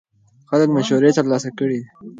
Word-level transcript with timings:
خلک 0.49 0.69
مشورې 0.75 1.11
ترلاسه 1.17 1.49
کړې 1.57 1.77
دي. 1.81 1.87